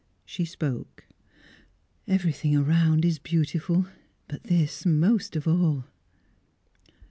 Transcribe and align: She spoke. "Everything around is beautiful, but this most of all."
She 0.25 0.45
spoke. 0.45 1.05
"Everything 2.07 2.57
around 2.57 3.05
is 3.05 3.19
beautiful, 3.19 3.85
but 4.27 4.45
this 4.45 4.83
most 4.83 5.35
of 5.35 5.47
all." 5.47 5.85